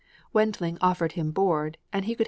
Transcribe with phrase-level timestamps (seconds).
[0.33, 2.19] Wendling offered him board, and he could {L.